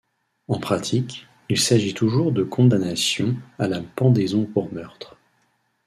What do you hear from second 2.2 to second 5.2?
de condamnation à la pendaison pour meurtre.